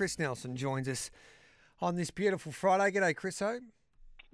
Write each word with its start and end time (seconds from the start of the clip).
Chris 0.00 0.18
Nelson 0.18 0.56
joins 0.56 0.88
us 0.88 1.10
on 1.82 1.94
this 1.94 2.10
beautiful 2.10 2.52
Friday. 2.52 2.98
G'day, 2.98 3.14
Chriso. 3.14 3.60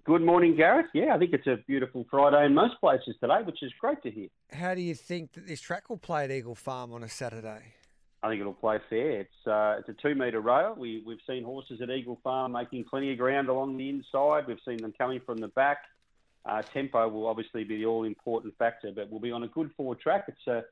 Good 0.04 0.22
morning, 0.22 0.54
Gareth. 0.54 0.86
Yeah, 0.94 1.12
I 1.12 1.18
think 1.18 1.32
it's 1.32 1.48
a 1.48 1.56
beautiful 1.66 2.06
Friday 2.08 2.46
in 2.46 2.54
most 2.54 2.78
places 2.78 3.16
today, 3.20 3.40
which 3.44 3.64
is 3.64 3.72
great 3.80 4.00
to 4.04 4.10
hear. 4.12 4.28
How 4.52 4.76
do 4.76 4.80
you 4.80 4.94
think 4.94 5.32
that 5.32 5.48
this 5.48 5.60
track 5.60 5.90
will 5.90 5.96
play 5.96 6.22
at 6.22 6.30
Eagle 6.30 6.54
Farm 6.54 6.92
on 6.92 7.02
a 7.02 7.08
Saturday? 7.08 7.62
I 8.22 8.28
think 8.28 8.40
it'll 8.40 8.52
play 8.52 8.78
fair. 8.88 9.22
It's 9.22 9.46
uh, 9.48 9.78
it's 9.80 9.88
a 9.88 9.94
two 10.00 10.14
metre 10.14 10.40
rail. 10.40 10.76
We 10.78 11.02
we've 11.04 11.18
seen 11.28 11.42
horses 11.42 11.80
at 11.82 11.90
Eagle 11.90 12.20
Farm 12.22 12.52
making 12.52 12.84
plenty 12.84 13.10
of 13.10 13.18
ground 13.18 13.48
along 13.48 13.76
the 13.76 13.88
inside. 13.88 14.46
We've 14.46 14.60
seen 14.64 14.76
them 14.76 14.94
coming 14.96 15.20
from 15.26 15.38
the 15.38 15.48
back. 15.48 15.78
Uh, 16.44 16.62
tempo 16.62 17.08
will 17.08 17.26
obviously 17.26 17.64
be 17.64 17.78
the 17.78 17.86
all 17.86 18.04
important 18.04 18.56
factor, 18.56 18.92
but 18.94 19.10
we'll 19.10 19.18
be 19.18 19.32
on 19.32 19.42
a 19.42 19.48
good 19.48 19.72
forward 19.76 19.98
track. 19.98 20.26
It's 20.28 20.46
a 20.46 20.62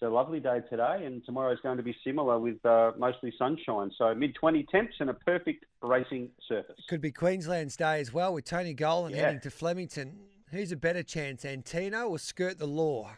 it's 0.00 0.06
a 0.06 0.10
lovely 0.10 0.40
day 0.40 0.60
today, 0.70 1.02
and 1.04 1.22
tomorrow 1.26 1.52
is 1.52 1.58
going 1.62 1.76
to 1.76 1.82
be 1.82 1.94
similar 2.04 2.38
with 2.38 2.64
uh, 2.64 2.92
mostly 2.98 3.32
sunshine. 3.38 3.90
So 3.98 4.14
mid 4.14 4.34
20 4.34 4.64
temps 4.72 4.94
and 4.98 5.10
a 5.10 5.14
perfect 5.14 5.66
racing 5.82 6.30
surface. 6.48 6.76
Could 6.88 7.02
be 7.02 7.12
Queensland's 7.12 7.76
day 7.76 8.00
as 8.00 8.12
well 8.12 8.32
with 8.32 8.46
Tony 8.46 8.74
Gollan 8.74 9.10
Yeah. 9.10 9.16
heading 9.26 9.40
to 9.40 9.50
Flemington. 9.50 10.18
Who's 10.52 10.72
a 10.72 10.76
better 10.76 11.02
chance, 11.02 11.44
Antino 11.44 12.08
or 12.08 12.18
Skirt 12.18 12.58
the 12.58 12.66
Law? 12.66 13.10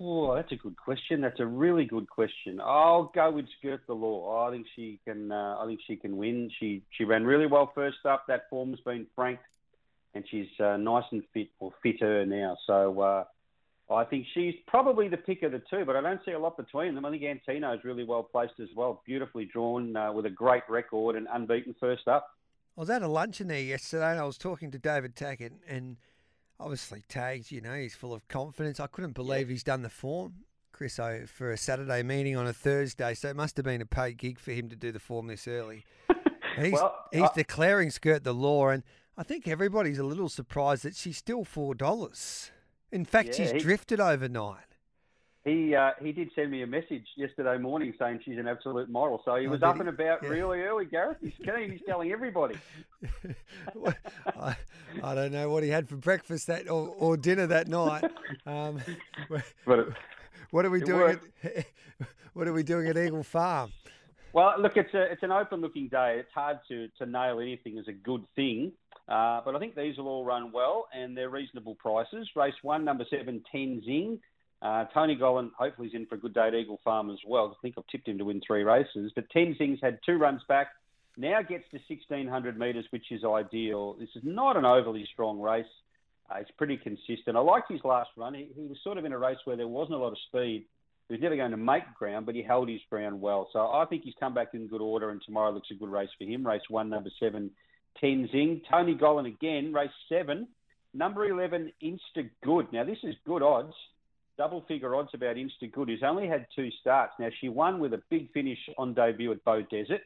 Oh, 0.00 0.34
that's 0.34 0.50
a 0.52 0.56
good 0.56 0.76
question. 0.76 1.20
That's 1.20 1.40
a 1.40 1.46
really 1.46 1.84
good 1.84 2.08
question. 2.08 2.60
I'll 2.62 3.10
go 3.14 3.32
with 3.32 3.46
Skirt 3.58 3.80
the 3.88 3.94
Law. 3.94 4.46
I 4.46 4.52
think 4.52 4.66
she 4.76 5.00
can. 5.04 5.30
Uh, 5.32 5.56
I 5.60 5.66
think 5.66 5.80
she 5.86 5.96
can 5.96 6.16
win. 6.16 6.48
She 6.60 6.82
she 6.96 7.04
ran 7.04 7.24
really 7.24 7.46
well 7.46 7.72
first 7.74 7.98
up. 8.08 8.24
That 8.28 8.42
form's 8.48 8.80
been 8.80 9.06
franked, 9.16 9.42
and 10.14 10.24
she's 10.30 10.46
uh, 10.60 10.76
nice 10.78 11.04
and 11.10 11.22
fit 11.34 11.48
or 11.58 11.72
fitter 11.82 12.24
now. 12.24 12.56
So 12.66 12.98
uh, 13.00 13.24
I 13.96 14.04
think 14.04 14.26
she's 14.34 14.54
probably 14.66 15.08
the 15.08 15.16
pick 15.16 15.42
of 15.42 15.52
the 15.52 15.62
two. 15.70 15.84
But 15.84 15.96
I 15.96 16.00
don't 16.00 16.20
see 16.24 16.32
a 16.32 16.38
lot 16.38 16.56
between 16.56 16.94
them. 16.94 17.04
I 17.04 17.10
think 17.10 17.22
Antino 17.24 17.72
is 17.74 17.84
really 17.84 18.04
well 18.04 18.22
placed 18.22 18.60
as 18.60 18.68
well. 18.76 19.02
Beautifully 19.06 19.46
drawn 19.46 19.96
uh, 19.96 20.12
with 20.12 20.26
a 20.26 20.30
great 20.30 20.62
record 20.68 21.16
and 21.16 21.26
unbeaten 21.32 21.74
first 21.80 22.06
up. 22.08 22.28
I 22.76 22.80
was 22.80 22.90
at 22.90 23.02
a 23.02 23.08
luncheon 23.08 23.48
there 23.48 23.60
yesterday 23.60 24.12
and 24.12 24.20
I 24.20 24.24
was 24.24 24.38
talking 24.38 24.70
to 24.70 24.78
David 24.78 25.14
Tackett 25.16 25.50
and 25.68 25.96
obviously 26.58 27.02
Tags, 27.08 27.50
you 27.50 27.60
know, 27.60 27.74
he's 27.74 27.94
full 27.94 28.14
of 28.14 28.26
confidence. 28.28 28.78
I 28.80 28.86
couldn't 28.86 29.12
believe 29.14 29.48
he's 29.48 29.64
done 29.64 29.82
the 29.82 29.90
form, 29.90 30.34
Chris, 30.72 30.98
oh, 30.98 31.24
for 31.26 31.50
a 31.50 31.56
Saturday 31.58 32.02
meeting 32.02 32.36
on 32.36 32.46
a 32.46 32.52
Thursday. 32.52 33.12
So 33.14 33.28
it 33.28 33.36
must 33.36 33.56
have 33.56 33.64
been 33.64 33.82
a 33.82 33.86
paid 33.86 34.18
gig 34.18 34.38
for 34.38 34.52
him 34.52 34.68
to 34.68 34.76
do 34.76 34.92
the 34.92 35.00
form 35.00 35.26
this 35.26 35.48
early. 35.48 35.84
He's, 36.56 36.72
Well, 36.72 36.96
he's 37.12 37.22
I- 37.22 37.30
declaring 37.34 37.90
Skirt 37.90 38.24
the 38.24 38.34
Law 38.34 38.68
and 38.68 38.82
I 39.16 39.22
think 39.22 39.46
everybody's 39.46 39.98
a 39.98 40.04
little 40.04 40.28
surprised 40.28 40.82
that 40.84 40.96
she's 40.96 41.16
still 41.16 41.44
$4. 41.44 42.50
In 42.92 43.04
fact, 43.04 43.28
Yeah, 43.28 43.34
she's 43.34 43.50
he- 43.52 43.58
drifted 43.60 44.00
overnight. 44.00 44.58
He 45.42 45.74
uh, 45.74 45.92
he 46.02 46.12
did 46.12 46.28
send 46.34 46.50
me 46.50 46.62
a 46.62 46.66
message 46.66 47.06
yesterday 47.16 47.56
morning 47.56 47.94
saying 47.98 48.20
she's 48.26 48.36
an 48.36 48.46
absolute 48.46 48.90
model. 48.90 49.22
So 49.24 49.36
he 49.36 49.46
Oh, 49.46 49.50
was 49.52 49.62
up 49.62 49.76
he? 49.76 49.80
and 49.80 49.88
about 49.88 50.22
Yeah. 50.22 50.28
really 50.28 50.60
early, 50.60 50.84
Gareth. 50.84 51.16
He's 51.22 51.32
keen. 51.42 51.70
He's 51.70 51.80
telling 51.86 52.12
everybody. 52.12 52.56
I, 54.38 54.54
I 55.02 55.14
don't 55.14 55.32
know 55.32 55.48
what 55.48 55.62
he 55.62 55.70
had 55.70 55.88
for 55.88 55.96
breakfast 55.96 56.46
that 56.48 56.68
or, 56.68 56.94
or 56.98 57.16
dinner 57.16 57.46
that 57.46 57.68
night. 57.68 58.04
Um, 58.44 58.80
But 59.66 59.78
it, 59.78 59.88
what 60.50 60.66
are 60.66 60.70
we 60.70 60.82
doing? 60.82 61.18
At, 61.42 61.64
what 62.34 62.46
are 62.46 62.52
we 62.52 62.62
doing 62.62 62.86
at 62.88 62.98
Eagle 62.98 63.22
Farm? 63.22 63.72
Well, 64.32 64.54
look, 64.60 64.76
it's 64.76 64.94
a 64.94 65.02
it's 65.10 65.24
an 65.24 65.32
open 65.32 65.60
looking 65.60 65.88
day. 65.88 66.18
It's 66.20 66.32
hard 66.32 66.60
to, 66.68 66.88
to 66.98 67.06
nail 67.06 67.40
anything 67.40 67.78
as 67.78 67.88
a 67.88 67.92
good 67.92 68.24
thing, 68.36 68.72
uh, 69.08 69.40
but 69.44 69.56
I 69.56 69.58
think 69.58 69.74
these 69.74 69.98
will 69.98 70.06
all 70.06 70.24
run 70.24 70.52
well 70.52 70.86
and 70.94 71.16
they're 71.16 71.30
reasonable 71.30 71.74
prices. 71.74 72.28
Race 72.36 72.54
one, 72.62 72.84
number 72.84 73.04
seven, 73.10 73.42
Tenzing. 73.52 74.20
Uh, 74.62 74.84
Tony 74.94 75.16
Gollan 75.16 75.50
hopefully 75.58 75.88
is 75.88 75.94
in 75.94 76.06
for 76.06 76.14
a 76.14 76.18
good 76.18 76.34
day 76.34 76.46
at 76.46 76.54
Eagle 76.54 76.78
Farm 76.84 77.10
as 77.10 77.18
well. 77.26 77.56
I 77.56 77.60
think 77.60 77.74
I've 77.76 77.86
tipped 77.88 78.06
him 78.06 78.18
to 78.18 78.24
win 78.24 78.40
three 78.46 78.62
races, 78.62 79.10
but 79.16 79.24
Tenzing's 79.34 79.80
had 79.82 79.98
two 80.06 80.16
runs 80.16 80.42
back. 80.48 80.68
Now 81.16 81.42
gets 81.42 81.64
to 81.72 81.78
1600 81.88 82.56
metres, 82.56 82.84
which 82.90 83.10
is 83.10 83.24
ideal. 83.24 83.94
This 83.94 84.10
is 84.14 84.22
not 84.22 84.56
an 84.56 84.64
overly 84.64 85.08
strong 85.12 85.40
race. 85.40 85.64
Uh, 86.30 86.36
it's 86.36 86.50
pretty 86.52 86.76
consistent. 86.76 87.36
I 87.36 87.40
liked 87.40 87.72
his 87.72 87.82
last 87.82 88.10
run. 88.16 88.34
He, 88.34 88.48
he 88.54 88.66
was 88.68 88.78
sort 88.84 88.96
of 88.96 89.04
in 89.04 89.12
a 89.12 89.18
race 89.18 89.38
where 89.44 89.56
there 89.56 89.66
wasn't 89.66 89.96
a 89.96 89.98
lot 89.98 90.12
of 90.12 90.18
speed. 90.28 90.66
Was 91.10 91.20
never 91.20 91.34
going 91.34 91.50
to 91.50 91.56
make 91.56 91.82
ground, 91.98 92.24
but 92.24 92.36
he 92.36 92.42
held 92.42 92.68
his 92.68 92.80
ground 92.88 93.20
well. 93.20 93.48
So 93.52 93.58
I 93.58 93.84
think 93.86 94.04
he's 94.04 94.14
come 94.20 94.32
back 94.32 94.54
in 94.54 94.68
good 94.68 94.80
order, 94.80 95.10
and 95.10 95.20
tomorrow 95.20 95.50
looks 95.50 95.68
a 95.72 95.74
good 95.74 95.88
race 95.88 96.08
for 96.16 96.22
him. 96.22 96.46
Race 96.46 96.62
one, 96.68 96.88
number 96.88 97.10
seven, 97.18 97.50
Tenzing. 98.00 98.62
Tony 98.70 98.94
Gollan 98.94 99.26
again, 99.26 99.72
race 99.72 99.90
seven. 100.08 100.46
Number 100.94 101.24
11, 101.26 101.72
Insta 101.82 102.28
Good. 102.44 102.72
Now, 102.72 102.84
this 102.84 102.98
is 103.04 103.14
good 103.24 103.42
odds, 103.42 103.74
double 104.36 104.64
figure 104.66 104.94
odds 104.94 105.10
about 105.14 105.36
Insta 105.36 105.70
Good, 105.70 105.88
who's 105.88 106.02
only 106.04 106.26
had 106.26 106.46
two 106.54 106.68
starts. 106.80 107.12
Now, 107.18 107.28
she 107.40 107.48
won 107.48 107.78
with 107.78 107.92
a 107.92 108.02
big 108.10 108.32
finish 108.32 108.58
on 108.76 108.94
debut 108.94 109.32
at 109.32 109.44
Beaudesert. 109.44 110.00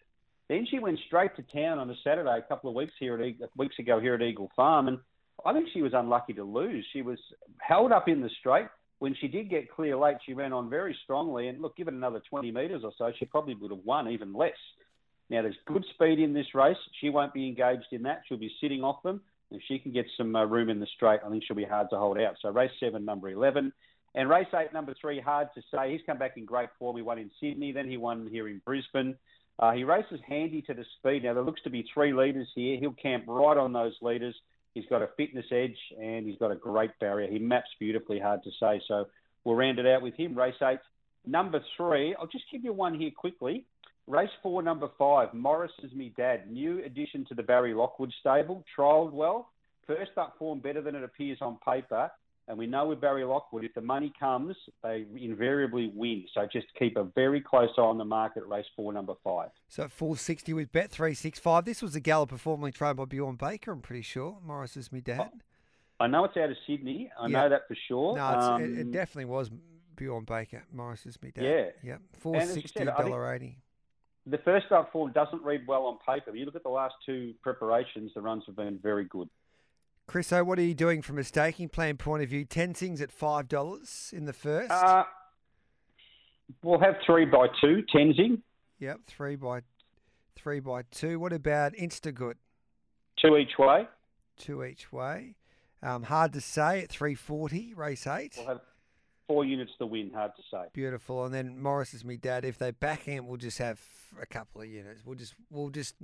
Then 0.48 0.66
she 0.70 0.78
went 0.78 0.98
straight 1.06 1.34
to 1.37 1.43
town 1.43 1.78
on 1.78 1.91
a 1.91 1.94
Saturday 2.04 2.38
a 2.38 2.48
couple 2.48 2.69
of 2.69 2.76
weeks 2.76 2.93
here 3.00 3.14
at 3.20 3.56
weeks 3.56 3.78
ago 3.78 3.98
here 3.98 4.14
at 4.14 4.22
Eagle 4.22 4.50
Farm, 4.54 4.88
and 4.88 4.98
I 5.44 5.54
think 5.54 5.69
she 5.72 5.81
was 5.81 5.93
unlucky 5.94 6.34
to 6.34 6.44
lose. 6.44 6.87
She 6.93 7.00
was 7.00 7.19
held 7.59 7.93
up 7.93 8.09
in 8.09 8.20
the 8.20 8.31
straight. 8.41 8.66
When 9.04 9.15
she 9.20 9.28
did 9.28 9.50
get 9.50 9.70
clear 9.70 9.98
late, 9.98 10.16
she 10.25 10.32
ran 10.32 10.54
on 10.54 10.70
very 10.70 10.97
strongly. 11.04 11.48
And 11.48 11.60
look, 11.60 11.76
given 11.76 11.92
another 11.92 12.22
20 12.31 12.50
metres 12.50 12.84
or 12.84 12.92
so, 12.97 13.12
she 13.19 13.26
probably 13.26 13.54
would 13.54 13.70
have 13.70 13.84
won 13.84 14.09
even 14.09 14.32
less. 14.32 14.56
Now, 15.28 15.42
there's 15.42 15.59
good 15.66 15.84
speed 15.92 16.19
in 16.19 16.32
this 16.32 16.54
race. 16.54 16.78
She 17.03 17.10
won't 17.10 17.34
be 17.34 17.47
engaged 17.47 17.88
in 17.93 18.04
that. 18.04 18.22
She'll 18.26 18.38
be 18.38 18.54
sitting 18.62 18.82
off 18.82 19.03
them. 19.03 19.20
If 19.50 19.60
she 19.69 19.78
can 19.78 19.93
get 19.93 20.06
some 20.16 20.34
uh, 20.34 20.47
room 20.47 20.70
in 20.70 20.81
the 20.81 20.87
straight, 20.97 21.20
I 21.22 21.28
think 21.28 21.44
she'll 21.44 21.54
be 21.54 21.66
hard 21.66 21.91
to 21.91 21.98
hold 21.98 22.16
out. 22.16 22.37
So, 22.41 22.48
race 22.48 22.70
seven, 22.81 23.04
number 23.04 23.28
11. 23.28 23.75
And 24.14 24.31
race 24.31 24.47
eight, 24.54 24.72
number 24.72 24.94
three, 24.98 25.20
hard 25.20 25.48
to 25.54 25.60
say. 25.70 25.93
He's 25.93 26.00
come 26.06 26.16
back 26.16 26.38
in 26.38 26.47
great 26.47 26.70
form. 26.78 26.97
He 26.97 27.03
won 27.03 27.19
in 27.19 27.31
Sydney, 27.43 27.72
then 27.72 27.91
he 27.91 27.98
won 27.98 28.26
here 28.32 28.48
in 28.48 28.62
Brisbane. 28.64 29.16
Uh, 29.59 29.72
he 29.72 29.84
races 29.84 30.19
handy 30.26 30.62
to 30.62 30.72
the 30.72 30.87
speed. 30.98 31.25
Now, 31.25 31.34
there 31.34 31.43
looks 31.43 31.62
to 31.64 31.70
be 31.70 31.84
three 31.93 32.14
leaders 32.14 32.48
here. 32.54 32.78
He'll 32.78 32.94
camp 32.94 33.25
right 33.26 33.59
on 33.59 33.75
those 33.75 33.98
leaders. 34.00 34.34
He's 34.75 34.85
got 34.91 35.03
a 35.03 35.09
fitness 35.17 35.47
edge 35.53 35.77
and 36.01 36.27
he's 36.27 36.39
got 36.39 36.51
a 36.51 36.57
great 36.57 36.91
barrier. 37.01 37.31
He 37.31 37.39
maps 37.39 37.71
beautifully, 37.79 38.19
hard 38.19 38.43
to 38.43 38.51
say. 38.61 38.81
So 38.89 39.07
we'll 39.45 39.55
round 39.55 39.79
it 39.79 39.87
out 39.87 40.03
with 40.03 40.15
him. 40.15 40.37
Race 40.37 40.55
eight. 40.62 40.81
Number 41.27 41.61
three, 41.77 42.15
I'll 42.21 42.27
just 42.27 42.45
give 42.53 42.65
you 42.65 42.73
one 42.73 42.99
here 42.99 43.12
quickly. 43.17 43.65
Race 44.07 44.31
four, 44.43 44.62
number 44.62 44.91
five, 44.99 45.33
Morris 45.33 45.73
is 45.83 45.93
me 45.93 46.12
dad. 46.17 46.51
New 46.51 46.85
addition 46.85 47.25
to 47.27 47.35
the 47.35 47.43
Barry 47.43 47.73
Lockwood 47.73 48.12
stable. 48.21 48.62
Trialled 48.77 49.12
well. 49.12 49.49
First 49.87 50.11
up 50.19 50.35
form 50.39 50.59
better 50.59 50.83
than 50.83 50.95
it 50.95 51.05
appears 51.05 51.39
on 51.41 51.59
paper. 51.65 52.11
And 52.47 52.59
we 52.59 52.66
know 52.66 52.87
with 52.87 53.00
Barry 53.00 53.25
Lockwood, 53.25 53.65
if 53.65 53.72
the 53.72 53.81
money 53.81 54.12
comes, 54.21 54.55
they 54.82 55.06
invariably 55.16 55.91
win. 55.94 56.27
So 56.34 56.47
just 56.53 56.66
keep 56.78 56.97
a 56.99 57.05
very 57.05 57.41
close 57.41 57.71
eye 57.78 57.81
on 57.82 57.97
the 57.97 58.05
market 58.05 58.43
at 58.43 58.49
race 58.49 58.66
four, 58.77 58.93
number 58.93 59.15
five. 59.25 59.49
So 59.69 59.84
at 59.84 59.91
460 59.93 60.53
with 60.53 60.71
Bet 60.71 60.91
365. 60.91 61.65
This 61.65 61.81
was 61.81 61.94
a 61.97 62.00
galloper 62.00 62.37
formerly 62.37 62.71
trained 62.71 62.99
by 62.99 63.06
Bjorn 63.06 63.37
Baker, 63.37 63.72
I'm 63.72 63.81
pretty 63.81 64.03
sure. 64.03 64.38
Morris 64.44 64.77
is 64.77 64.93
me 64.93 65.00
dad. 65.00 65.31
I 65.99 66.06
know 66.06 66.25
it's 66.25 66.37
out 66.37 66.50
of 66.50 66.56
Sydney. 66.66 67.10
I 67.19 67.28
Yeah. 67.28 67.43
know 67.44 67.49
that 67.50 67.66
for 67.66 67.77
sure. 67.88 68.15
no, 68.16 68.56
it's, 68.59 68.62
it, 68.72 68.78
it 68.78 68.82
Um, 68.82 68.91
definitely 68.93 69.25
was 69.26 69.50
Bjorn 69.97 70.25
Baker. 70.25 70.65
Morris 70.71 71.06
is 71.06 71.21
me 71.22 71.31
dad. 71.31 71.44
Yeah. 71.44 71.66
Yeah. 71.82 71.97
460 72.19 72.78
said, 72.78 72.88
I 72.88 72.97
think- 73.05 73.15
$1.80. 73.15 73.55
the 74.26 74.38
first 74.38 74.71
up 74.71 74.91
form 74.93 75.12
doesn't 75.12 75.43
read 75.43 75.66
well 75.66 75.87
on 75.87 75.97
paper. 75.99 76.31
But 76.32 76.37
You 76.38 76.44
look 76.44 76.56
at 76.56 76.62
the 76.62 76.69
last 76.69 76.94
two 77.06 77.32
preparations, 77.43 78.12
the 78.15 78.21
runs 78.21 78.43
have 78.47 78.56
been 78.56 78.78
very 78.82 79.05
good. 79.05 79.31
Chriso, 80.09 80.44
what 80.44 80.59
are 80.59 80.62
you 80.62 80.75
doing 80.75 81.03
from 81.03 81.19
a 81.19 81.25
staking 81.25 81.69
plan 81.69 81.97
point 81.97 82.22
of 82.22 82.28
view? 82.28 82.44
Tenzing's 82.44 83.00
at 83.00 83.10
$5 83.16 84.12
in 84.12 84.26
the 84.26 84.32
first. 84.32 84.70
Uh, 84.70 85.04
we'll 86.62 86.81
have 86.81 86.97
three 87.06 87.25
by 87.25 87.47
two, 87.60 87.82
Tenzing, 87.94 88.43
yep. 88.78 89.00
Three 89.06 89.37
by 89.37 89.60
three 90.37 90.60
by 90.60 90.82
two. 90.91 91.19
What 91.19 91.32
about 91.32 91.72
Instagood? 91.75 92.34
two 93.25 93.37
each 93.37 93.59
way. 93.59 93.87
Two 94.37 94.64
each 94.64 94.93
way. 94.93 95.37
Um, 95.82 96.03
hard 96.04 96.32
to 96.32 96.41
say 96.41 96.82
at 96.82 96.91
340, 96.91 97.75
race 97.75 98.06
eight. 98.06 98.34
We'll 98.37 98.48
have 98.48 98.60
four 99.26 99.44
units 99.44 99.72
to 99.78 99.87
win, 99.87 100.10
hard 100.14 100.32
to 100.37 100.43
say. 100.50 100.64
Beautiful. 100.72 101.25
And 101.25 101.34
then 101.34 101.62
Morris 101.62 101.94
is 101.94 102.04
me 102.04 102.16
dad. 102.16 102.44
If 102.44 102.59
they 102.59 102.70
back 102.70 103.03
him, 103.03 103.26
we'll 103.26 103.37
just 103.37 103.59
have 103.59 103.81
a 104.20 104.26
couple 104.26 104.60
of 104.62 104.69
units. 104.69 105.03
We'll 105.04 105.16
just 105.16 105.34
we'll 105.50 105.70
just 105.70 105.94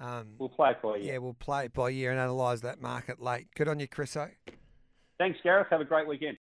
um, 0.00 0.28
We'll 0.38 0.48
play 0.48 0.70
it 0.70 0.82
by 0.82 0.96
you. 0.96 1.04
yeah, 1.04 1.18
we'll 1.18 1.34
play 1.34 1.66
it 1.66 1.72
by 1.72 1.90
year 1.90 2.10
and 2.10 2.18
analyse 2.20 2.60
that 2.62 2.80
market 2.80 3.20
late. 3.20 3.46
Good 3.54 3.68
on 3.68 3.78
you, 3.80 3.88
Chriso. 3.88 4.30
Thanks, 5.18 5.38
Gareth. 5.44 5.68
Have 5.70 5.80
a 5.80 5.84
great 5.84 6.08
weekend. 6.08 6.32